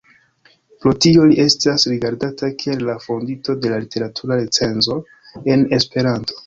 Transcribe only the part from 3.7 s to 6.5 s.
la literatura recenzo en Esperanto.